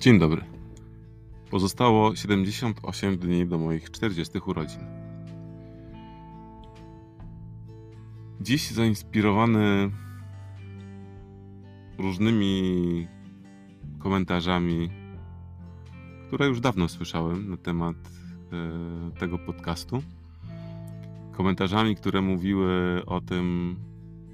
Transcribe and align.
Dzień 0.00 0.18
dobry. 0.18 0.44
Pozostało 1.50 2.16
78 2.16 3.18
dni 3.18 3.46
do 3.46 3.58
moich 3.58 3.90
40 3.90 4.38
urodzin. 4.46 4.80
Dziś 8.40 8.70
zainspirowany 8.70 9.90
różnymi 11.98 13.06
komentarzami, 13.98 14.90
które 16.26 16.46
już 16.46 16.60
dawno 16.60 16.88
słyszałem 16.88 17.50
na 17.50 17.56
temat 17.56 17.96
e, 17.96 19.18
tego 19.18 19.38
podcastu. 19.38 20.02
Komentarzami, 21.32 21.96
które 21.96 22.20
mówiły 22.20 23.02
o 23.06 23.20
tym, 23.20 23.76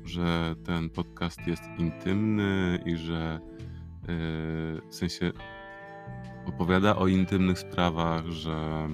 że 0.05 0.55
ten 0.65 0.91
podcast 0.91 1.47
jest 1.47 1.63
intymny 1.79 2.79
i 2.87 2.97
że 2.97 3.41
w 4.09 4.95
sensie 4.95 5.33
opowiada 6.47 6.97
o 6.97 7.07
intymnych 7.07 7.59
sprawach, 7.59 8.27
że 8.27 8.89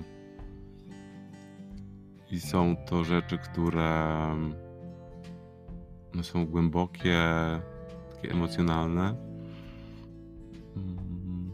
i 2.31 2.41
są 2.41 2.77
to 2.77 3.05
rzeczy, 3.05 3.39
które 3.39 4.17
no, 6.15 6.23
są 6.23 6.47
głębokie, 6.47 7.19
takie 8.15 8.31
emocjonalne. 8.31 9.17
Mm. 10.77 11.51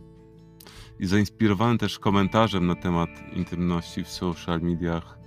I 1.01 1.07
zainspirowany 1.07 1.79
też 1.79 1.99
komentarzem 1.99 2.67
na 2.67 2.75
temat 2.75 3.11
intymności 3.33 4.05
w 4.05 4.09
social 4.09 4.61
mediach 4.61 5.19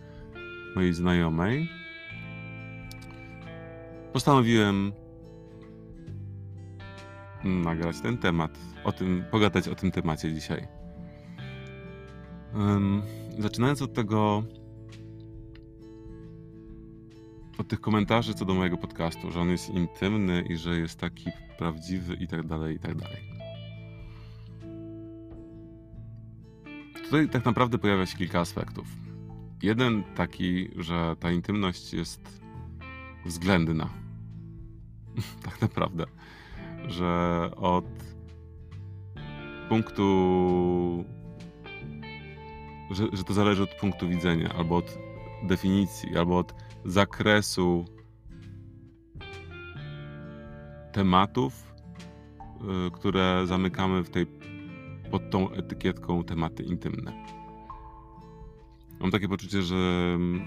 mojej 0.76 0.94
znajomej, 0.94 1.70
postanowiłem 4.14 4.92
nagrać 7.44 8.02
ten 8.02 8.18
temat, 8.18 8.60
o 8.84 8.92
tym, 8.92 9.24
pogadać 9.32 9.68
o 9.68 9.76
tym 9.76 9.92
temacie 9.92 10.34
dzisiaj. 10.34 10.68
Um, 12.56 13.02
zaczynając 13.40 13.82
od 13.82 13.94
tego, 13.94 14.44
od 17.58 17.68
tych 17.68 17.82
komentarzy 17.82 18.34
co 18.34 18.46
do 18.46 18.54
mojego 18.54 18.78
podcastu, 18.78 19.32
że 19.32 19.40
on 19.42 19.50
jest 19.50 19.70
intymny 19.70 20.42
i 20.50 20.58
że 20.58 20.80
jest 20.80 21.00
taki 21.00 21.32
prawdziwy 21.58 22.16
i 22.16 22.28
tak 22.28 22.48
dalej, 22.48 22.76
i 22.76 22.80
tak 22.80 22.96
dalej. 22.96 23.18
Tutaj 27.04 27.30
tak 27.30 27.46
naprawdę 27.46 27.78
pojawia 27.78 28.06
się 28.06 28.18
kilka 28.18 28.40
aspektów. 28.40 28.88
Jeden 29.64 30.04
taki, 30.16 30.70
że 30.76 31.16
ta 31.20 31.32
intymność 31.32 31.94
jest 31.94 32.42
względna. 33.26 33.90
tak 35.46 35.62
naprawdę 35.62 36.06
że 36.88 37.50
od 37.56 37.86
punktu, 39.70 41.06
że, 42.92 43.08
że 43.14 43.24
to 43.24 43.34
zależy 43.34 43.64
od 43.64 43.76
punktu 43.76 44.08
widzenia, 44.08 44.54
albo 44.58 44.78
od 44.78 44.98
definicji, 45.44 46.18
albo 46.18 46.38
od 46.38 46.54
zakresu 46.86 47.86
tematów, 50.92 51.74
y, 52.88 52.92
które 52.92 53.42
zamykamy 53.46 54.04
w 54.04 54.10
tej, 54.10 54.26
pod 55.12 55.30
tą 55.30 55.52
etykietką 55.52 56.24
tematy 56.24 56.64
intymne. 56.64 57.14
Mam 59.00 59.12
takie 59.12 59.28
poczucie, 59.28 59.62
że 59.62 59.76
mm, 60.16 60.42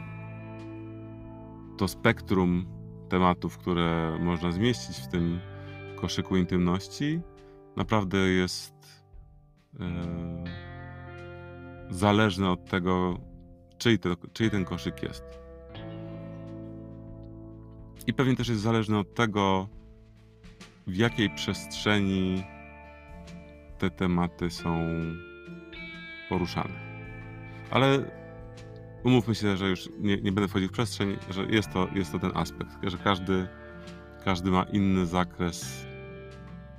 to 1.77 1.88
spektrum 1.88 2.66
tematów, 3.08 3.58
które 3.58 4.18
można 4.20 4.52
zmieścić 4.52 4.96
w 4.96 5.08
tym 5.08 5.40
koszyku 6.05 6.36
intymności 6.36 7.20
naprawdę 7.77 8.19
jest 8.19 9.05
e, 9.80 9.84
zależny 11.90 12.51
od 12.51 12.70
tego, 12.70 13.18
czyj, 13.78 13.98
to, 13.98 14.17
czyj 14.33 14.51
ten 14.51 14.64
koszyk 14.64 15.02
jest. 15.02 15.24
I 18.06 18.14
pewnie 18.14 18.36
też 18.36 18.48
jest 18.48 18.61
zależny 18.61 18.98
od 18.98 19.14
tego, 19.14 19.68
w 20.86 20.96
jakiej 20.96 21.30
przestrzeni 21.30 22.45
te 23.78 23.90
tematy 23.90 24.51
są 24.51 24.89
poruszane. 26.28 26.74
Ale 27.70 28.11
umówmy 29.05 29.34
się, 29.34 29.57
że 29.57 29.68
już 29.68 29.89
nie, 30.01 30.17
nie 30.17 30.33
będę 30.33 30.48
wchodził 30.48 30.68
w 30.68 30.73
przestrzeń, 30.73 31.17
że 31.30 31.46
jest 31.46 31.70
to, 31.70 31.89
jest 31.95 32.12
to 32.12 32.18
ten 32.18 32.33
aspekt, 32.34 32.73
że 32.83 32.98
każdy, 32.98 33.48
każdy 34.24 34.51
ma 34.51 34.62
inny 34.62 35.07
zakres 35.07 35.86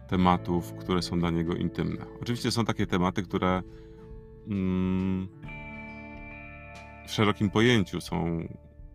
tematów, 0.07 0.73
które 0.73 1.01
są 1.01 1.19
dla 1.19 1.29
niego 1.29 1.55
intymne. 1.55 2.05
Oczywiście 2.21 2.51
są 2.51 2.65
takie 2.65 2.87
tematy, 2.87 3.23
które 3.23 3.63
mm, 4.47 5.27
w 7.07 7.11
szerokim 7.11 7.49
pojęciu 7.49 8.01
są 8.01 8.47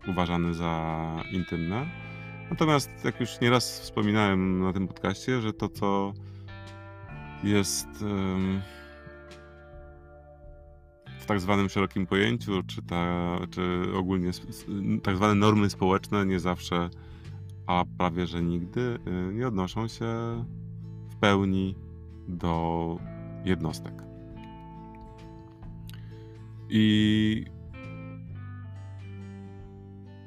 uważane 0.07 0.53
za 0.53 1.01
intymne. 1.31 1.85
Natomiast, 2.49 2.89
jak 3.05 3.19
już 3.19 3.41
nieraz 3.41 3.79
wspominałem 3.79 4.63
na 4.63 4.73
tym 4.73 4.87
podcaście, 4.87 5.41
że 5.41 5.53
to, 5.53 5.69
co 5.69 6.13
jest 7.43 7.87
w 11.21 11.25
tak 11.25 11.39
zwanym 11.39 11.69
szerokim 11.69 12.07
pojęciu, 12.07 12.63
czy, 12.67 12.81
ta, 12.81 13.37
czy 13.49 13.83
ogólnie 13.95 14.31
tak 15.03 15.15
zwane 15.15 15.35
normy 15.35 15.69
społeczne 15.69 16.25
nie 16.25 16.39
zawsze, 16.39 16.89
a 17.67 17.83
prawie 17.97 18.27
że 18.27 18.43
nigdy 18.43 18.99
y, 19.29 19.33
nie 19.33 19.47
odnoszą 19.47 19.87
się 19.87 20.05
pełni 21.21 21.75
do 22.27 22.97
jednostek. 23.45 23.93
I 26.69 27.45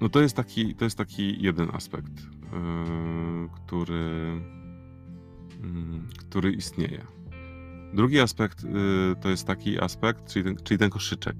no 0.00 0.08
to 0.08 0.20
jest 0.20 0.36
taki, 0.36 0.74
to 0.74 0.84
jest 0.84 0.98
taki 0.98 1.42
jeden 1.42 1.68
aspekt, 1.72 2.12
yy, 2.12 3.48
który, 3.54 4.40
yy, 5.62 6.18
który 6.18 6.52
istnieje. 6.52 7.04
Drugi 7.94 8.20
aspekt 8.20 8.64
yy, 8.64 8.70
to 9.20 9.30
jest 9.30 9.46
taki 9.46 9.80
aspekt, 9.80 10.32
czyli 10.32 10.44
ten, 10.44 10.56
czyli 10.64 10.78
ten 10.78 10.90
koszyczek 10.90 11.36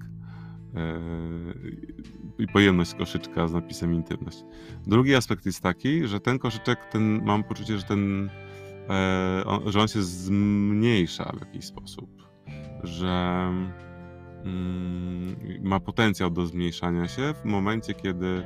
yy, 0.74 1.94
i 2.38 2.46
pojemność 2.46 2.94
koszyczka 2.94 3.48
z 3.48 3.52
napisem 3.52 3.94
intymność. 3.94 4.44
Drugi 4.86 5.14
aspekt 5.14 5.46
jest 5.46 5.60
taki, 5.60 6.06
że 6.06 6.20
ten 6.20 6.38
koszyczek, 6.38 6.78
ten, 6.92 7.24
mam 7.24 7.44
poczucie, 7.44 7.78
że 7.78 7.84
ten 7.84 8.30
E, 8.30 8.43
on, 9.46 9.72
że 9.72 9.80
on 9.80 9.88
się 9.88 10.02
zmniejsza 10.02 11.32
w 11.36 11.40
jakiś 11.40 11.64
sposób, 11.64 12.10
że 12.82 13.50
mm, 14.44 15.36
ma 15.62 15.80
potencjał 15.80 16.30
do 16.30 16.46
zmniejszania 16.46 17.08
się 17.08 17.34
w 17.34 17.44
momencie, 17.44 17.94
kiedy 17.94 18.26
e, 18.26 18.44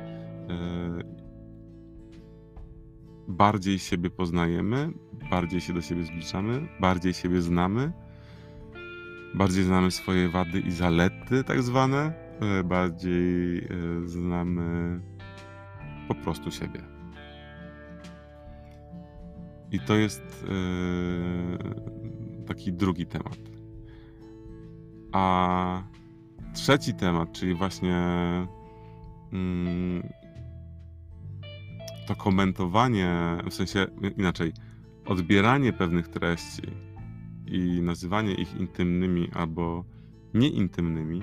bardziej 3.27 3.79
siebie 3.79 4.09
poznajemy, 4.09 4.91
bardziej 5.29 5.61
się 5.61 5.73
do 5.73 5.81
siebie 5.81 6.03
zbliżamy, 6.03 6.67
bardziej 6.79 7.13
siebie 7.13 7.41
znamy, 7.41 7.91
bardziej 9.33 9.63
znamy 9.63 9.91
swoje 9.91 10.29
wady 10.29 10.59
i 10.59 10.71
zalety, 10.71 11.43
tak 11.43 11.63
zwane, 11.63 12.13
e, 12.41 12.63
bardziej 12.63 13.67
znamy 14.05 14.99
po 16.07 16.15
prostu 16.15 16.51
siebie. 16.51 16.98
I 19.71 19.79
to 19.79 19.95
jest 19.95 20.45
yy, 20.47 22.45
taki 22.45 22.73
drugi 22.73 23.05
temat. 23.05 23.39
A 25.11 25.83
trzeci 26.53 26.93
temat, 26.93 27.31
czyli 27.31 27.53
właśnie 27.53 28.01
yy, 29.31 30.09
to 32.07 32.15
komentowanie, 32.15 33.37
w 33.49 33.53
sensie 33.53 33.85
inaczej, 34.17 34.53
odbieranie 35.05 35.73
pewnych 35.73 36.07
treści 36.07 36.61
i 37.47 37.81
nazywanie 37.81 38.33
ich 38.33 38.55
intymnymi 38.55 39.29
albo 39.33 39.85
nieintymnymi 40.33 41.21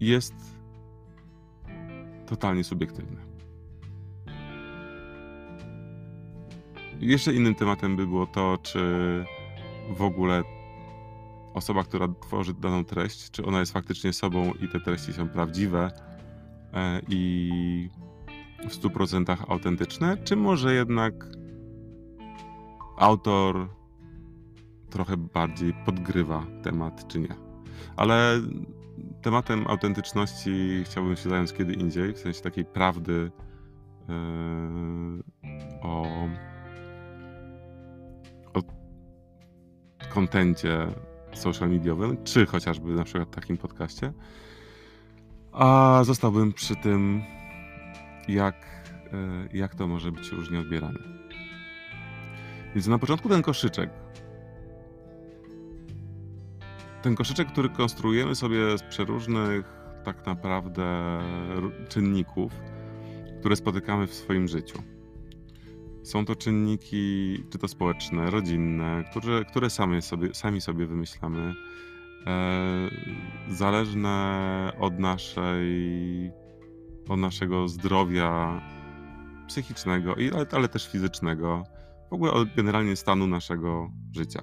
jest 0.00 0.34
totalnie 2.26 2.64
subiektywne. 2.64 3.29
Jeszcze 7.00 7.34
innym 7.34 7.54
tematem 7.54 7.96
by 7.96 8.06
było 8.06 8.26
to, 8.26 8.58
czy 8.62 8.80
w 9.90 10.02
ogóle 10.02 10.42
osoba, 11.54 11.84
która 11.84 12.08
tworzy 12.20 12.54
daną 12.54 12.84
treść, 12.84 13.30
czy 13.30 13.44
ona 13.44 13.60
jest 13.60 13.72
faktycznie 13.72 14.12
sobą 14.12 14.52
i 14.54 14.68
te 14.68 14.80
treści 14.80 15.12
są 15.12 15.28
prawdziwe 15.28 15.90
e, 16.74 17.00
i 17.08 17.90
w 18.68 18.82
100% 18.82 19.36
autentyczne, 19.48 20.16
czy 20.24 20.36
może 20.36 20.74
jednak 20.74 21.14
autor 22.96 23.68
trochę 24.90 25.16
bardziej 25.16 25.74
podgrywa 25.86 26.46
temat, 26.62 27.08
czy 27.08 27.20
nie. 27.20 27.34
Ale 27.96 28.40
tematem 29.22 29.66
autentyczności 29.66 30.82
chciałbym 30.84 31.16
się 31.16 31.28
zająć 31.28 31.52
kiedy 31.52 31.74
indziej, 31.74 32.12
w 32.12 32.18
sensie 32.18 32.40
takiej 32.40 32.64
prawdy 32.64 33.30
yy, 34.08 35.22
o 35.82 36.06
kontencie 40.10 40.86
social 41.32 41.70
mediowym, 41.70 42.24
czy 42.24 42.46
chociażby 42.46 42.88
na 42.88 43.04
przykład 43.04 43.30
takim 43.30 43.56
podcaście, 43.56 44.12
a 45.52 46.00
zostałbym 46.04 46.52
przy 46.52 46.76
tym, 46.76 47.22
jak, 48.28 48.54
e, 49.12 49.56
jak 49.56 49.74
to 49.74 49.86
może 49.86 50.12
być 50.12 50.32
różnie 50.32 50.60
odbierane. 50.60 50.98
Więc 52.74 52.86
na 52.86 52.98
początku 52.98 53.28
ten 53.28 53.42
koszyczek. 53.42 53.90
Ten 57.02 57.14
koszyczek, 57.14 57.48
który 57.48 57.68
konstruujemy 57.68 58.34
sobie 58.34 58.78
z 58.78 58.82
przeróżnych 58.82 59.80
tak 60.04 60.26
naprawdę 60.26 61.18
czynników, 61.88 62.52
które 63.40 63.56
spotykamy 63.56 64.06
w 64.06 64.14
swoim 64.14 64.48
życiu. 64.48 64.82
Są 66.02 66.24
to 66.24 66.36
czynniki, 66.36 67.36
czy 67.50 67.58
to 67.58 67.68
społeczne, 67.68 68.30
rodzinne, 68.30 69.04
które, 69.10 69.44
które 69.44 69.70
sami, 69.70 70.02
sobie, 70.02 70.34
sami 70.34 70.60
sobie 70.60 70.86
wymyślamy, 70.86 71.54
e, 72.26 72.90
zależne 73.48 74.72
od 74.80 74.98
naszej, 74.98 75.70
od 77.08 77.18
naszego 77.20 77.68
zdrowia 77.68 78.60
psychicznego, 79.48 80.14
ale, 80.34 80.46
ale 80.52 80.68
też 80.68 80.88
fizycznego, 80.92 81.64
w 82.10 82.12
ogóle 82.12 82.32
od 82.32 82.54
generalnie 82.56 82.96
stanu 82.96 83.26
naszego 83.26 83.90
życia. 84.12 84.42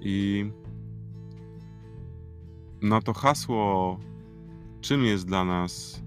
I 0.00 0.50
na 2.82 3.00
to 3.00 3.12
hasło, 3.12 3.98
czym 4.80 5.04
jest 5.04 5.26
dla 5.26 5.44
nas, 5.44 6.02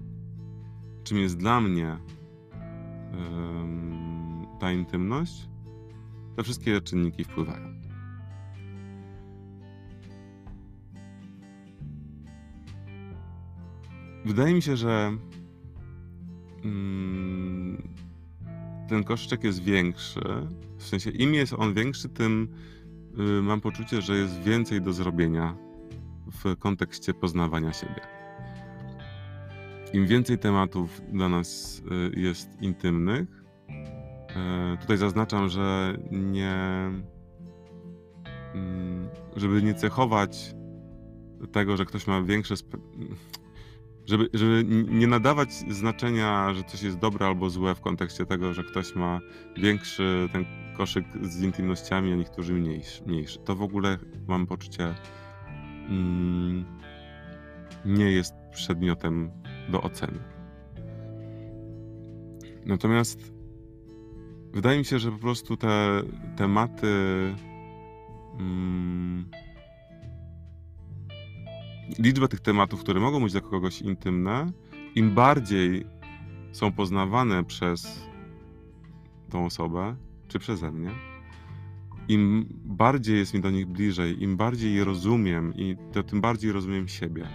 czym 1.04 1.18
jest 1.18 1.36
dla 1.36 1.60
mnie 1.60 1.98
ta 4.60 4.72
intymność, 4.72 5.48
te 6.36 6.42
wszystkie 6.42 6.80
czynniki 6.80 7.24
wpływają. 7.24 7.74
Wydaje 14.24 14.54
mi 14.54 14.62
się, 14.62 14.76
że 14.76 15.16
mm, 16.64 17.94
ten 18.88 19.04
koszyczek 19.04 19.44
jest 19.44 19.62
większy. 19.62 20.20
W 20.78 20.82
sensie, 20.82 21.10
im 21.10 21.34
jest 21.34 21.52
on 21.52 21.74
większy, 21.74 22.08
tym 22.08 22.48
y, 23.18 23.42
mam 23.42 23.60
poczucie, 23.60 24.02
że 24.02 24.16
jest 24.16 24.42
więcej 24.42 24.82
do 24.82 24.92
zrobienia 24.92 25.56
w 26.26 26.56
kontekście 26.56 27.14
poznawania 27.14 27.72
siebie. 27.72 28.00
Im 29.92 30.06
więcej 30.06 30.38
tematów 30.38 31.00
dla 31.12 31.28
nas 31.28 31.82
y, 32.14 32.20
jest 32.20 32.62
intymnych, 32.62 33.43
tutaj 34.80 34.96
zaznaczam, 34.96 35.48
że 35.48 35.96
nie. 36.10 36.54
Mm, 38.54 39.08
żeby 39.36 39.62
nie 39.62 39.74
cechować 39.74 40.54
tego, 41.52 41.76
że 41.76 41.84
ktoś 41.84 42.06
ma 42.06 42.22
większe. 42.22 42.54
Żeby, 44.06 44.28
żeby 44.34 44.64
nie 44.88 45.06
nadawać 45.06 45.52
znaczenia, 45.52 46.54
że 46.54 46.64
coś 46.64 46.82
jest 46.82 46.98
dobre 46.98 47.26
albo 47.26 47.50
złe 47.50 47.74
w 47.74 47.80
kontekście 47.80 48.26
tego, 48.26 48.54
że 48.54 48.64
ktoś 48.64 48.94
ma 48.94 49.20
większy 49.56 50.28
ten 50.32 50.44
koszyk 50.76 51.04
z 51.22 51.42
intymnościami, 51.42 52.12
a 52.12 52.16
niektórzy 52.16 52.52
mniejszy. 52.54 53.04
mniejszy. 53.06 53.38
To 53.38 53.56
w 53.56 53.62
ogóle 53.62 53.98
mam 54.28 54.46
poczucie 54.46 54.94
mm, 55.88 56.64
nie 57.84 58.10
jest 58.10 58.34
przedmiotem 58.52 59.30
do 59.68 59.82
oceny. 59.82 60.18
Natomiast 62.66 63.33
Wydaje 64.54 64.78
mi 64.78 64.84
się, 64.84 64.98
że 64.98 65.12
po 65.12 65.18
prostu 65.18 65.56
te 65.56 66.02
tematy. 66.36 66.86
Mm, 68.38 69.24
liczba 71.98 72.28
tych 72.28 72.40
tematów, 72.40 72.80
które 72.80 73.00
mogą 73.00 73.22
być 73.22 73.32
dla 73.32 73.40
kogoś 73.40 73.82
intymne, 73.82 74.52
im 74.94 75.14
bardziej 75.14 75.86
są 76.52 76.72
poznawane 76.72 77.44
przez 77.44 78.08
tą 79.30 79.46
osobę, 79.46 79.96
czy 80.28 80.38
przeze 80.38 80.72
mnie, 80.72 80.90
im 82.08 82.48
bardziej 82.64 83.18
jest 83.18 83.34
mi 83.34 83.40
do 83.40 83.50
nich 83.50 83.66
bliżej, 83.66 84.22
im 84.22 84.36
bardziej 84.36 84.74
je 84.74 84.84
rozumiem, 84.84 85.54
i 85.56 85.76
to 85.92 86.02
tym 86.02 86.20
bardziej 86.20 86.52
rozumiem 86.52 86.88
siebie. 86.88 87.26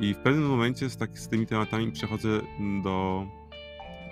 I 0.00 0.14
w 0.14 0.18
pewnym 0.18 0.48
momencie 0.48 0.90
z, 0.90 0.96
tak, 0.96 1.18
z 1.18 1.28
tymi 1.28 1.46
tematami 1.46 1.92
przechodzę 1.92 2.40
do. 2.82 3.26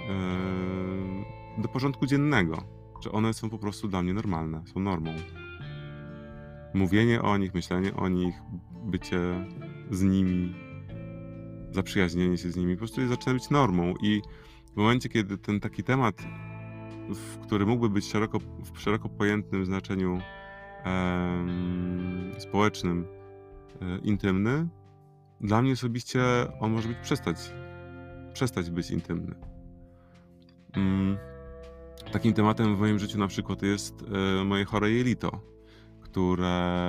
Yy, 0.08 1.41
do 1.58 1.68
porządku 1.68 2.06
dziennego, 2.06 2.64
że 3.04 3.12
one 3.12 3.34
są 3.34 3.50
po 3.50 3.58
prostu 3.58 3.88
dla 3.88 4.02
mnie 4.02 4.14
normalne, 4.14 4.62
są 4.74 4.80
normą. 4.80 5.10
Mówienie 6.74 7.22
o 7.22 7.36
nich, 7.36 7.54
myślenie 7.54 7.94
o 7.94 8.08
nich, 8.08 8.34
bycie 8.84 9.18
z 9.90 10.02
nimi, 10.02 10.54
zaprzyjaźnienie 11.70 12.38
się 12.38 12.50
z 12.50 12.56
nimi, 12.56 12.74
po 12.74 12.78
prostu 12.78 13.08
zaczyna 13.08 13.34
być 13.34 13.50
normą. 13.50 13.94
I 14.02 14.22
w 14.72 14.76
momencie, 14.76 15.08
kiedy 15.08 15.38
ten 15.38 15.60
taki 15.60 15.82
temat, 15.82 16.22
który 17.42 17.66
mógłby 17.66 17.88
być 17.88 18.06
szeroko, 18.06 18.38
w 18.74 18.80
szeroko 18.80 19.08
pojętym 19.08 19.66
znaczeniu 19.66 20.18
em, 20.84 22.32
społecznym, 22.38 23.06
e, 23.80 23.98
intymny, 23.98 24.68
dla 25.40 25.62
mnie 25.62 25.72
osobiście 25.72 26.22
on 26.60 26.72
może 26.72 26.88
być 26.88 26.98
przestać, 26.98 27.36
przestać 28.32 28.70
być 28.70 28.90
intymny. 28.90 29.34
Mm. 30.76 31.31
Takim 32.12 32.32
tematem 32.32 32.76
w 32.76 32.78
moim 32.78 32.98
życiu 32.98 33.18
na 33.18 33.26
przykład 33.26 33.62
jest 33.62 34.04
e, 34.40 34.44
moje 34.44 34.64
chore 34.64 34.90
jelito, 34.90 35.40
które, 36.00 36.82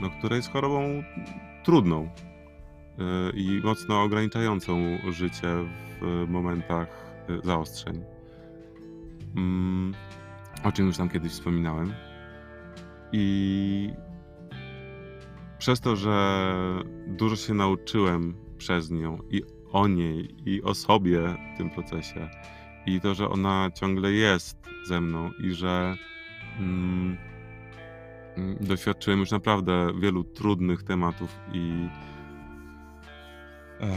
no, 0.00 0.10
które 0.10 0.36
jest 0.36 0.52
chorobą 0.52 1.02
trudną 1.64 2.08
e, 2.98 3.30
i 3.34 3.60
mocno 3.64 4.02
ograniczającą 4.02 4.98
życie 5.10 5.48
w 6.00 6.26
momentach 6.28 6.88
e, 7.28 7.46
zaostrzeń. 7.46 8.04
Mm, 9.36 9.94
o 10.64 10.72
czym 10.72 10.86
już 10.86 10.96
tam 10.96 11.08
kiedyś 11.08 11.32
wspominałem. 11.32 11.92
I 13.12 13.90
przez 15.58 15.80
to, 15.80 15.96
że 15.96 16.44
dużo 17.06 17.36
się 17.36 17.54
nauczyłem 17.54 18.34
przez 18.58 18.90
nią 18.90 19.18
i 19.30 19.42
o 19.72 19.88
niej, 19.88 20.34
i 20.46 20.62
o 20.62 20.74
sobie 20.74 21.20
w 21.54 21.58
tym 21.58 21.70
procesie, 21.70 22.30
i 22.94 23.00
to, 23.00 23.14
że 23.14 23.28
ona 23.28 23.70
ciągle 23.74 24.12
jest 24.12 24.56
ze 24.86 25.00
mną 25.00 25.30
i 25.32 25.52
że 25.52 25.96
mm, 26.58 27.16
mm, 28.36 28.56
doświadczyłem 28.60 29.20
już 29.20 29.30
naprawdę 29.30 29.92
wielu 30.00 30.24
trudnych 30.24 30.82
tematów 30.82 31.40
i 31.52 31.88
e, 33.80 33.90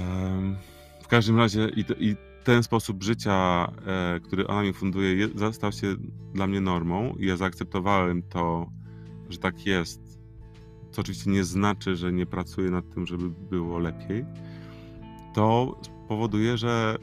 w 1.02 1.08
każdym 1.08 1.38
razie 1.38 1.70
i, 1.70 1.86
i, 2.10 2.16
ten 2.44 2.64
sposób 2.64 3.04
życia, 3.04 3.68
e, 3.86 4.20
który 4.20 4.48
ona 4.48 4.64
mi 4.64 4.74
funduje, 4.74 5.16
je, 5.16 5.28
się 5.72 5.96
dla 6.34 6.48
mnie 6.48 6.62
normą 6.62 7.16
i 7.20 7.26
ja 7.26 7.38
zaakceptowałem 7.38 8.24
to, 8.24 8.70
że 9.30 9.38
tak 9.38 9.66
jest, 9.66 10.20
co 10.92 11.02
oczywiście 11.02 11.32
nie 11.32 11.44
znaczy, 11.44 11.96
że 11.96 12.14
nie 12.14 12.26
pracuję 12.26 12.72
nad 12.72 12.94
tym, 12.94 13.08
żeby 13.08 13.30
było 13.30 13.80
lepiej, 13.80 14.26
to 15.34 15.80
powoduje, 16.08 16.58
że 16.58 16.98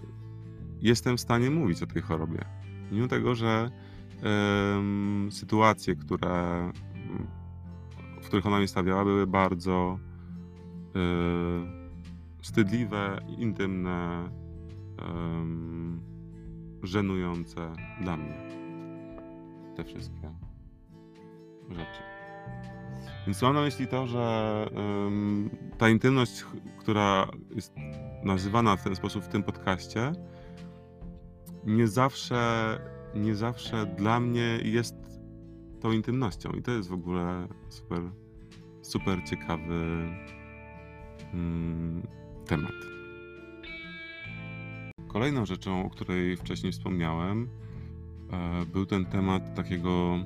jestem 0.82 1.16
w 1.16 1.20
stanie 1.20 1.50
mówić 1.50 1.82
o 1.82 1.86
tej 1.86 2.02
chorobie. 2.02 2.44
Mimo 2.92 3.08
tego, 3.08 3.34
że 3.34 3.70
sytuacje, 5.30 5.96
które, 5.96 6.72
w 8.22 8.26
których 8.26 8.46
ona 8.46 8.58
mnie 8.58 8.68
stawiała, 8.68 9.04
były 9.04 9.26
bardzo 9.26 9.98
y, 10.88 12.40
wstydliwe, 12.42 13.20
intymne, 13.38 14.28
żenujące 16.82 17.72
dla 18.00 18.16
mnie. 18.16 18.36
Te 19.76 19.84
wszystkie 19.84 20.34
rzeczy. 21.70 22.02
Więc 23.26 23.42
mam 23.42 23.54
na 23.54 23.60
myśli 23.60 23.86
to, 23.86 24.06
że 24.06 24.66
ta 25.78 25.88
intymność, 25.88 26.44
która 26.78 27.28
jest 27.54 27.74
nazywana 28.24 28.76
w 28.76 28.84
ten 28.84 28.96
sposób 28.96 29.24
w 29.24 29.28
tym 29.28 29.42
podcaście, 29.42 30.12
nie 31.66 31.88
zawsze, 31.88 32.78
nie 33.14 33.34
zawsze 33.34 33.86
dla 33.86 34.20
mnie 34.20 34.58
jest 34.62 34.94
tą 35.80 35.92
intymnością. 35.92 36.50
I 36.50 36.62
to 36.62 36.70
jest 36.70 36.88
w 36.88 36.92
ogóle 36.92 37.48
super, 37.68 38.00
super 38.82 39.24
ciekawy 39.24 40.08
mm, 41.34 42.02
temat. 42.46 42.72
Kolejną 45.08 45.46
rzeczą, 45.46 45.86
o 45.86 45.90
której 45.90 46.36
wcześniej 46.36 46.72
wspomniałem, 46.72 47.48
e, 48.32 48.66
był 48.66 48.86
ten 48.86 49.06
temat 49.06 49.54
takiego 49.54 50.18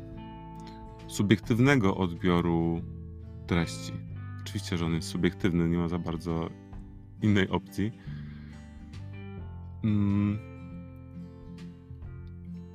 subiektywnego 1.07 1.97
odbioru 1.97 2.81
treści. 3.47 3.93
Oczywiście, 4.43 4.79
że 4.79 4.87
on 4.87 4.95
jest 4.95 5.09
subiektywny, 5.09 5.69
nie 5.69 5.79
ma 5.79 5.89
za 5.89 5.99
bardzo 5.99 6.51
innej 7.23 7.49
opcji. 7.49 7.93
Mm 9.85 10.54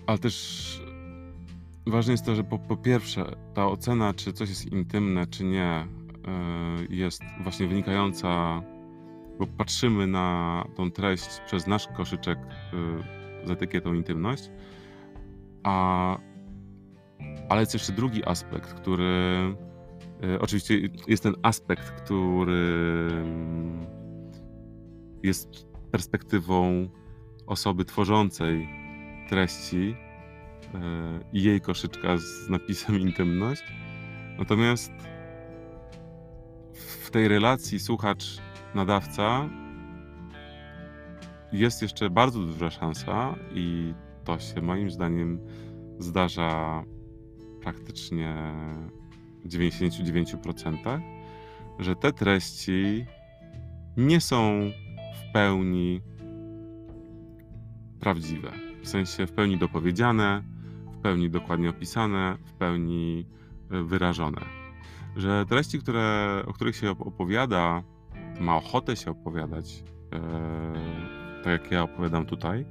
ale 0.09 0.17
też 0.17 0.81
ważne 1.87 2.13
jest 2.13 2.25
to, 2.25 2.35
że 2.35 2.43
po, 2.43 2.59
po 2.59 2.77
pierwsze, 2.77 3.35
ta 3.53 3.67
ocena, 3.67 4.13
czy 4.13 4.33
coś 4.33 4.49
jest 4.49 4.71
intymne, 4.71 5.27
czy 5.27 5.43
nie, 5.43 5.87
y, 6.89 6.95
jest 6.95 7.21
właśnie 7.43 7.67
wynikająca, 7.67 8.61
bo 9.39 9.47
patrzymy 9.47 10.07
na 10.07 10.65
tą 10.75 10.91
treść 10.91 11.41
przez 11.45 11.67
nasz 11.67 11.87
koszyczek 11.87 12.39
y, 13.43 13.47
z 13.47 13.51
etykietą 13.51 13.93
intymność, 13.93 14.51
a, 15.63 16.17
ale 17.49 17.59
jest 17.59 17.73
jeszcze 17.73 17.93
drugi 17.93 18.25
aspekt, 18.25 18.73
który 18.73 19.55
y, 20.23 20.39
oczywiście 20.39 20.79
jest 21.07 21.23
ten 21.23 21.35
aspekt, 21.43 21.91
który 21.91 22.67
mm, 23.11 23.87
jest 25.23 25.67
perspektywą 25.91 26.89
osoby 27.47 27.85
tworzącej 27.85 28.78
treści 29.29 29.95
e, 30.73 30.79
i 31.33 31.43
jej 31.43 31.61
koszyczka 31.61 32.17
z 32.17 32.49
napisem 32.49 32.99
intymność. 32.99 33.63
Natomiast 34.37 34.91
w 36.73 37.11
tej 37.11 37.27
relacji 37.27 37.79
słuchacz-nadawca 37.79 39.49
jest 41.51 41.81
jeszcze 41.81 42.09
bardzo 42.09 42.39
duża 42.39 42.69
szansa 42.69 43.35
i 43.53 43.93
to 44.23 44.39
się 44.39 44.61
moim 44.61 44.91
zdaniem 44.91 45.39
zdarza 45.99 46.83
praktycznie 47.61 48.35
w 49.45 49.47
99%, 49.47 51.01
że 51.79 51.95
te 51.95 52.13
treści 52.13 53.05
nie 53.97 54.21
są 54.21 54.71
w 55.15 55.33
pełni 55.33 56.01
prawdziwe. 57.99 58.68
W 58.83 58.87
sensie 58.87 59.27
w 59.27 59.31
pełni 59.31 59.57
dopowiedziane, 59.57 60.43
w 60.93 61.01
pełni 61.01 61.29
dokładnie 61.29 61.69
opisane, 61.69 62.37
w 62.45 62.53
pełni 62.53 63.25
e, 63.71 63.83
wyrażone. 63.83 64.41
Że 65.15 65.45
treści, 65.45 65.79
które, 65.79 66.43
o 66.47 66.53
których 66.53 66.75
się 66.75 66.91
opowiada, 66.91 67.83
ma 68.39 68.57
ochotę 68.57 68.95
się 68.95 69.11
opowiadać, 69.11 69.83
e, 70.13 71.43
tak 71.43 71.61
jak 71.61 71.71
ja 71.71 71.83
opowiadam 71.83 72.25
tutaj, 72.25 72.65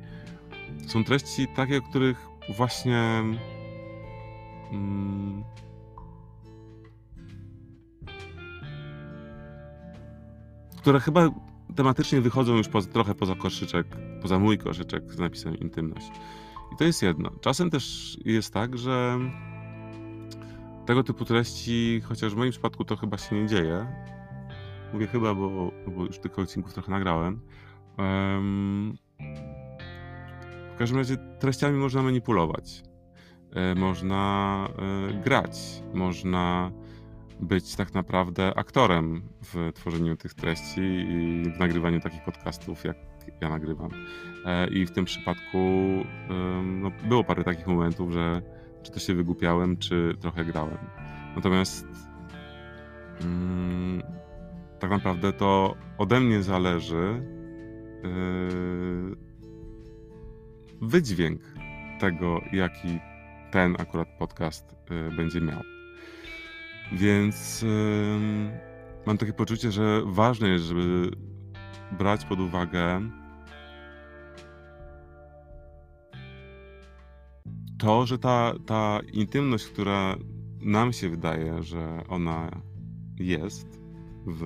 są 0.86 1.04
treści 1.04 1.46
takie, 1.56 1.78
o 1.78 1.82
których 1.82 2.28
właśnie 2.56 3.22
mm, 4.72 5.44
które 10.76 11.00
chyba 11.00 11.28
tematycznie 11.78 12.20
wychodzą 12.20 12.56
już 12.56 12.68
poza, 12.68 12.90
trochę 12.90 13.14
poza 13.14 13.34
koszyczek, 13.34 13.86
poza 14.22 14.38
mój 14.38 14.58
koszyczek 14.58 15.12
z 15.12 15.18
napisem 15.18 15.58
intymność. 15.58 16.10
I 16.72 16.76
to 16.76 16.84
jest 16.84 17.02
jedno. 17.02 17.30
Czasem 17.40 17.70
też 17.70 18.16
jest 18.24 18.54
tak, 18.54 18.78
że 18.78 19.18
tego 20.86 21.02
typu 21.02 21.24
treści, 21.24 22.00
chociaż 22.04 22.34
w 22.34 22.36
moim 22.36 22.50
przypadku 22.50 22.84
to 22.84 22.96
chyba 22.96 23.18
się 23.18 23.36
nie 23.42 23.46
dzieje, 23.46 23.86
mówię 24.92 25.06
chyba, 25.06 25.34
bo, 25.34 25.72
bo 25.96 26.04
już 26.04 26.18
tych 26.18 26.38
odcinków 26.38 26.74
trochę 26.74 26.90
nagrałem, 26.90 27.40
um, 27.98 28.98
w 30.74 30.78
każdym 30.78 30.98
razie 30.98 31.16
treściami 31.38 31.78
można 31.78 32.02
manipulować, 32.02 32.82
e, 33.52 33.74
można 33.74 34.68
e, 35.10 35.22
grać, 35.22 35.82
można 35.94 36.70
być 37.40 37.76
tak 37.76 37.94
naprawdę 37.94 38.58
aktorem 38.58 39.22
w 39.42 39.72
tworzeniu 39.74 40.16
tych 40.16 40.34
treści 40.34 40.80
i 40.80 41.42
w 41.56 41.58
nagrywaniu 41.58 42.00
takich 42.00 42.24
podcastów, 42.24 42.84
jak 42.84 42.96
ja 43.40 43.48
nagrywam. 43.48 43.90
E, 44.44 44.66
I 44.68 44.86
w 44.86 44.90
tym 44.90 45.04
przypadku 45.04 45.58
no, 46.64 46.90
było 47.08 47.24
parę 47.24 47.44
takich 47.44 47.66
momentów, 47.66 48.12
że 48.12 48.42
czy 48.82 48.92
to 48.92 48.98
się 48.98 49.14
wygłupiałem, 49.14 49.76
czy 49.76 50.14
trochę 50.20 50.44
grałem. 50.44 50.78
Natomiast 51.36 51.86
mm, 53.20 54.02
tak 54.78 54.90
naprawdę 54.90 55.32
to 55.32 55.76
ode 55.98 56.20
mnie 56.20 56.42
zależy 56.42 57.22
yy, 58.02 59.16
wydźwięk 60.80 61.40
tego, 62.00 62.40
jaki 62.52 62.98
ten 63.50 63.76
akurat 63.78 64.08
podcast 64.18 64.76
yy, 64.90 65.16
będzie 65.16 65.40
miał. 65.40 65.77
Więc 66.92 67.62
yy, 67.62 67.68
mam 69.06 69.18
takie 69.18 69.32
poczucie, 69.32 69.72
że 69.72 70.02
ważne 70.06 70.48
jest, 70.48 70.64
żeby 70.64 71.10
brać 71.98 72.24
pod 72.24 72.40
uwagę 72.40 73.10
to, 77.78 78.06
że 78.06 78.18
ta, 78.18 78.52
ta 78.66 79.00
intymność, 79.12 79.66
która 79.66 80.16
nam 80.60 80.92
się 80.92 81.08
wydaje, 81.08 81.62
że 81.62 82.02
ona 82.08 82.50
jest 83.18 83.80
w, 84.26 84.42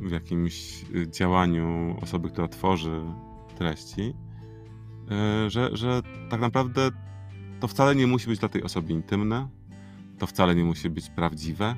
w 0.00 0.10
jakimś 0.10 0.84
działaniu 1.06 1.96
osoby, 2.02 2.30
która 2.30 2.48
tworzy 2.48 3.00
treści, 3.58 4.14
e, 5.10 5.50
że, 5.50 5.76
że 5.76 6.02
tak 6.30 6.40
naprawdę 6.40 6.90
to 7.60 7.68
wcale 7.68 7.94
nie 7.94 8.06
musi 8.06 8.26
być 8.26 8.38
dla 8.38 8.48
tej 8.48 8.62
osoby 8.62 8.92
intymne, 8.92 9.48
to 10.22 10.26
wcale 10.26 10.54
nie 10.54 10.64
musi 10.64 10.90
być 10.90 11.10
prawdziwe. 11.10 11.76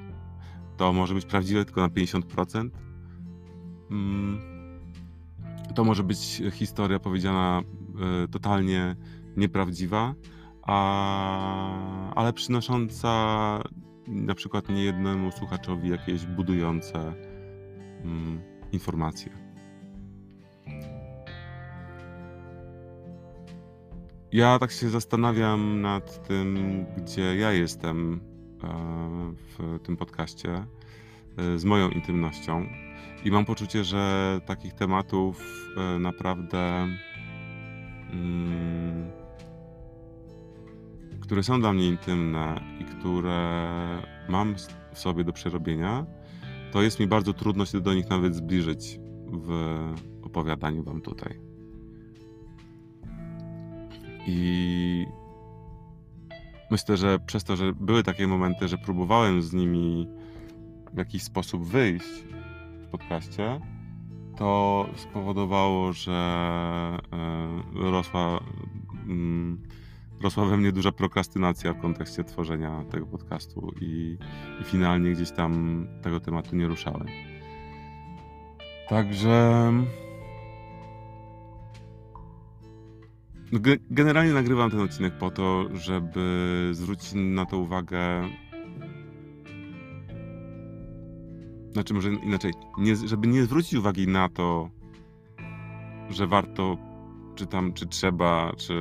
To 0.76 0.92
może 0.92 1.14
być 1.14 1.24
prawdziwe 1.26 1.64
tylko 1.64 1.80
na 1.80 1.88
50%. 1.88 2.70
Mm. 3.90 4.40
To 5.74 5.84
może 5.84 6.02
być 6.02 6.42
historia 6.52 6.98
powiedziana 6.98 7.62
e, 8.24 8.28
totalnie 8.28 8.96
nieprawdziwa, 9.36 10.14
a, 10.62 12.14
ale 12.14 12.32
przynosząca 12.32 13.08
na 14.06 14.34
przykład 14.34 14.68
niejednemu 14.68 15.30
słuchaczowi 15.32 15.88
jakieś 15.88 16.26
budujące 16.26 17.14
mm, 18.04 18.40
informacje. 18.72 19.32
Ja 24.32 24.58
tak 24.58 24.70
się 24.70 24.88
zastanawiam 24.88 25.80
nad 25.80 26.28
tym, 26.28 26.56
gdzie 26.96 27.36
ja 27.36 27.52
jestem 27.52 28.33
w 29.59 29.78
tym 29.83 29.97
podcaście 29.97 30.66
e, 31.37 31.59
z 31.59 31.64
moją 31.64 31.88
intymnością. 31.88 32.66
I 33.25 33.30
mam 33.30 33.44
poczucie, 33.44 33.85
że 33.85 34.40
takich 34.47 34.75
tematów 34.75 35.42
e, 35.76 35.99
naprawdę, 35.99 36.88
mm, 38.12 39.11
które 41.21 41.42
są 41.42 41.61
dla 41.61 41.73
mnie 41.73 41.88
intymne 41.88 42.61
i 42.80 42.85
które 42.85 43.68
mam 44.28 44.54
w 44.92 44.99
sobie 44.99 45.25
do 45.25 45.33
przerobienia, 45.33 46.06
to 46.73 46.83
jest 46.83 47.00
mi 47.00 47.06
bardzo 47.06 47.33
trudno 47.33 47.66
się 47.66 47.80
do 47.80 47.94
nich 47.94 48.11
nawet 48.11 48.35
zbliżyć 48.35 48.99
w 49.26 49.50
opowiadaniu 50.23 50.83
Wam 50.83 51.00
tutaj. 51.00 51.40
I 54.26 55.06
myślę, 56.75 56.97
że 56.97 57.19
przez 57.19 57.45
to, 57.45 57.57
że 57.57 57.73
były 57.73 58.02
takie 58.02 58.26
momenty, 58.26 58.69
że 58.69 58.78
próbowałem 58.78 59.43
z 59.43 59.52
nimi 59.52 60.09
w 60.93 60.99
jakiś 60.99 61.23
sposób 61.23 61.64
wyjść 61.64 62.25
w 62.83 62.87
podcaście, 62.87 63.61
to 64.37 64.88
spowodowało, 64.97 65.93
że 65.93 66.12
e, 67.12 67.90
rosła, 67.90 68.40
mm, 69.07 69.62
rosła 70.23 70.45
we 70.45 70.57
mnie 70.57 70.73
duża 70.73 70.93
prokrastynacja 70.93 71.73
w 71.73 71.81
kontekście 71.81 72.25
tworzenia 72.25 72.85
tego 72.90 73.07
podcastu 73.07 73.73
i, 73.81 74.19
i 74.61 74.64
finalnie 74.64 75.11
gdzieś 75.11 75.31
tam 75.31 75.87
tego 76.02 76.21
tematu 76.21 76.57
nie 76.57 76.66
ruszałem. 76.66 77.07
Także 78.88 79.73
generalnie 83.90 84.32
nagrywam 84.32 84.70
ten 84.70 84.80
odcinek 84.80 85.18
po 85.18 85.30
to, 85.30 85.64
żeby 85.75 86.68
zwrócić 86.73 87.12
na 87.14 87.46
to 87.46 87.58
uwagę. 87.58 88.28
Znaczy, 91.73 91.94
może 91.94 92.12
inaczej, 92.12 92.52
nie, 92.78 92.96
żeby 92.96 93.26
nie 93.26 93.42
zwrócić 93.42 93.75
uwagi 93.75 94.08
na 94.08 94.28
to, 94.28 94.70
że 96.11 96.26
warto, 96.26 96.76
czy 97.34 97.46
tam, 97.46 97.73
czy 97.73 97.87
trzeba, 97.87 98.52
czy, 98.56 98.75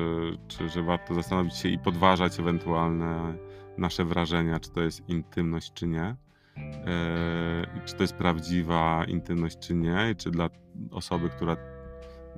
czy 0.47 0.69
że 0.69 0.83
warto 0.83 1.13
zastanowić 1.13 1.55
się 1.55 1.69
i 1.69 1.79
podważać 1.79 2.39
ewentualne 2.39 3.37
nasze 3.77 4.05
wrażenia, 4.05 4.59
czy 4.59 4.71
to 4.71 4.81
jest 4.81 5.09
intymność, 5.09 5.73
czy 5.73 5.87
nie. 5.87 6.15
Eee, 6.55 7.67
czy 7.85 7.95
to 7.95 8.03
jest 8.03 8.15
prawdziwa 8.15 9.05
intymność, 9.07 9.57
czy 9.59 9.75
nie, 9.75 10.15
czy 10.17 10.31
dla 10.31 10.49
osoby, 10.91 11.29
która 11.29 11.57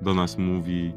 do 0.02 0.14
nas 0.14 0.38
mówi, 0.38 0.92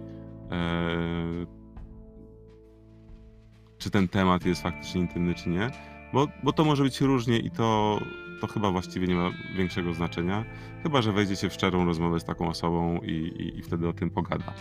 czy 3.77 3.89
ten 3.89 4.07
temat 4.07 4.45
jest 4.45 4.61
faktycznie 4.61 5.01
intymny, 5.01 5.35
czy 5.35 5.49
nie. 5.49 5.71
Bo, 6.13 6.27
bo 6.43 6.53
to 6.53 6.65
może 6.65 6.83
być 6.83 7.01
różnie 7.01 7.39
i 7.39 7.51
to, 7.51 7.99
to 8.41 8.47
chyba 8.47 8.71
właściwie 8.71 9.07
nie 9.07 9.15
ma 9.15 9.31
większego 9.55 9.93
znaczenia. 9.93 10.45
Chyba, 10.83 11.01
że 11.01 11.11
wejdziecie 11.11 11.49
w 11.49 11.53
szczerą 11.53 11.85
rozmowę 11.85 12.19
z 12.19 12.23
taką 12.23 12.47
osobą 12.47 12.99
i, 13.01 13.11
i, 13.11 13.59
i 13.59 13.61
wtedy 13.61 13.87
o 13.87 13.93
tym 13.93 14.09
pogada. 14.09 14.53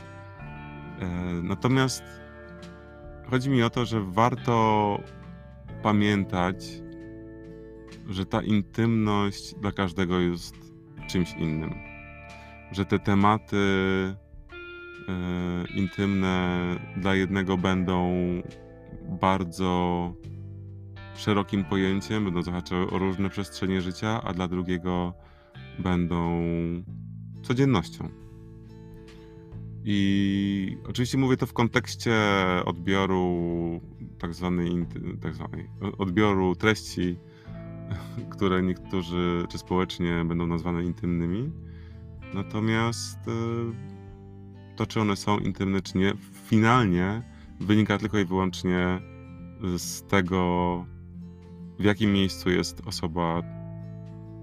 Eee, 1.00 1.42
natomiast 1.42 2.02
chodzi 3.30 3.50
mi 3.50 3.62
o 3.62 3.71
to, 3.71 3.85
że 3.85 4.00
warto 4.00 4.99
pamiętać, 5.83 6.57
że 8.09 8.26
ta 8.26 8.42
intymność 8.42 9.54
dla 9.54 9.73
każdego 9.73 10.18
jest 10.18 10.54
czymś 11.09 11.33
innym. 11.33 11.75
Że 12.73 12.85
te 12.85 12.99
tematy 12.99 13.57
intymne 15.74 16.76
dla 16.96 17.14
jednego 17.14 17.56
będą 17.56 18.12
bardzo 19.20 20.12
szerokim 21.16 21.64
pojęciem, 21.64 22.24
będą 22.24 22.42
zahaczały 22.42 22.90
o 22.90 22.98
różne 22.98 23.30
przestrzenie 23.30 23.80
życia, 23.80 24.22
a 24.22 24.32
dla 24.32 24.48
drugiego 24.48 25.12
będą 25.78 26.40
codziennością. 27.42 28.08
I 29.84 30.76
oczywiście 30.88 31.18
mówię 31.18 31.36
to 31.36 31.46
w 31.46 31.52
kontekście 31.52 32.14
odbioru 32.64 33.80
tak 34.18 34.34
zwanej, 34.34 34.86
tak 35.22 35.34
zwanej 35.34 35.70
odbioru 35.98 36.54
treści, 36.54 37.16
które 38.32 38.62
niektórzy 38.62 39.44
czy 39.50 39.58
społecznie 39.58 40.24
będą 40.24 40.46
nazwane 40.46 40.84
intymnymi. 40.84 41.52
Natomiast 42.34 43.18
e, 43.28 43.98
to, 44.78 44.87
czy 44.87 45.00
one 45.00 45.16
są 45.16 45.38
intymne, 45.38 45.82
czy 45.82 45.99
nie, 45.99 46.12
finalnie 46.44 47.23
wynika 47.61 47.99
tylko 47.99 48.18
i 48.18 48.25
wyłącznie 48.25 49.00
z 49.76 50.02
tego, 50.02 50.87
w 51.78 51.85
jakim 51.85 52.12
miejscu 52.12 52.50
jest 52.50 52.87
osoba 52.87 53.42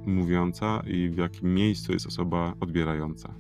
mówiąca 0.06 0.84
i 0.88 1.10
w 1.10 1.18
jakim 1.18 1.54
miejscu 1.54 1.94
jest 1.94 2.08
osoba 2.08 2.54
odbierająca. 2.60 3.36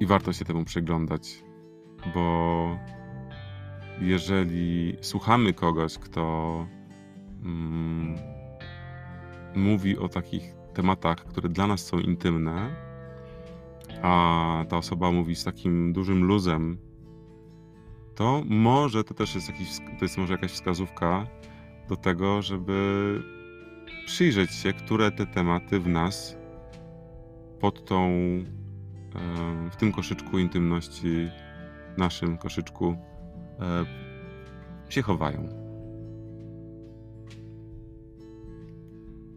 I 0.00 0.06
warto 0.06 0.32
się 0.32 0.44
temu 0.44 0.64
przyglądać, 0.64 1.44
bo 2.14 2.78
jeżeli 4.00 4.96
słuchamy 5.00 5.52
kogoś, 5.52 5.98
kto 5.98 6.66
mm, 7.42 8.16
mówi 9.54 9.98
o 9.98 10.08
takich 10.08 10.54
tematach, 10.74 11.24
które 11.24 11.48
dla 11.48 11.66
nas 11.66 11.86
są 11.86 11.98
intymne, 11.98 12.85
a 14.06 14.64
ta 14.68 14.76
osoba 14.76 15.12
mówi 15.12 15.34
z 15.34 15.44
takim 15.44 15.92
dużym 15.92 16.24
luzem, 16.24 16.78
to 18.14 18.42
może 18.46 19.04
to 19.04 19.14
też 19.14 19.34
jest, 19.34 19.48
jakiś, 19.48 19.68
to 19.98 20.04
jest 20.04 20.18
może 20.18 20.32
jakaś 20.32 20.50
wskazówka 20.50 21.26
do 21.88 21.96
tego, 21.96 22.42
żeby 22.42 23.22
przyjrzeć 24.06 24.54
się, 24.54 24.72
które 24.72 25.10
te 25.10 25.26
tematy 25.26 25.80
w 25.80 25.88
nas 25.88 26.36
pod 27.60 27.84
tą, 27.84 28.10
w 29.70 29.76
tym 29.76 29.92
koszyczku 29.92 30.38
intymności, 30.38 31.28
naszym 31.98 32.38
koszyczku, 32.38 32.96
się 34.88 35.02
chowają. 35.02 35.48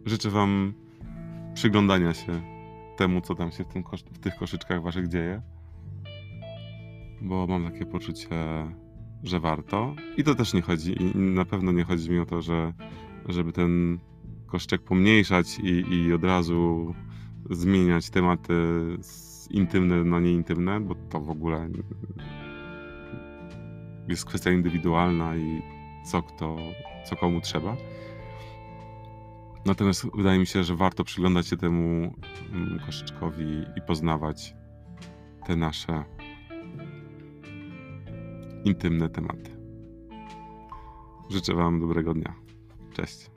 Życzę 0.06 0.30
Wam 0.30 0.74
przyglądania 1.54 2.14
się 2.14 2.59
temu, 3.00 3.20
co 3.20 3.34
tam 3.34 3.52
się 3.52 3.64
w, 3.64 3.68
tym 3.68 3.84
w 4.12 4.18
tych 4.18 4.36
koszyczkach 4.36 4.82
Waszych 4.82 5.08
dzieje, 5.08 5.42
bo 7.20 7.46
mam 7.46 7.64
takie 7.64 7.86
poczucie, 7.86 8.28
że 9.22 9.40
warto. 9.40 9.94
I 10.16 10.24
to 10.24 10.34
też 10.34 10.54
nie 10.54 10.62
chodzi, 10.62 11.02
i 11.02 11.18
na 11.18 11.44
pewno 11.44 11.72
nie 11.72 11.84
chodzi 11.84 12.10
mi 12.10 12.18
o 12.18 12.26
to, 12.26 12.42
że 12.42 12.72
żeby 13.28 13.52
ten 13.52 13.98
koszyczek 14.46 14.82
pomniejszać 14.82 15.58
i, 15.58 15.94
i 15.94 16.12
od 16.12 16.24
razu 16.24 16.94
zmieniać 17.50 18.10
tematy 18.10 18.54
intymne 19.50 20.04
na 20.04 20.20
nieintymne, 20.20 20.80
bo 20.80 20.94
to 20.94 21.20
w 21.20 21.30
ogóle 21.30 21.68
jest 24.08 24.24
kwestia 24.24 24.50
indywidualna 24.50 25.36
i 25.36 25.62
co 26.04 26.22
kto, 26.22 26.56
co 27.04 27.16
komu 27.16 27.40
trzeba. 27.40 27.76
Natomiast 29.66 30.06
wydaje 30.16 30.38
mi 30.38 30.46
się, 30.46 30.64
że 30.64 30.76
warto 30.76 31.04
przyglądać 31.04 31.46
się 31.46 31.56
temu 31.56 32.14
mm, 32.52 32.80
koszyczkowi 32.86 33.64
i 33.76 33.80
poznawać 33.86 34.54
te 35.46 35.56
nasze 35.56 36.04
intymne 38.64 39.08
tematy. 39.08 39.56
Życzę 41.30 41.54
Wam 41.54 41.80
dobrego 41.80 42.14
dnia. 42.14 42.34
Cześć. 42.92 43.30